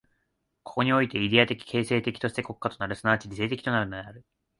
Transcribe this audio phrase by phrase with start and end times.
[0.63, 4.25] ここにおいてイデヤ的形成的として国家となる、即ち理性的となるのである。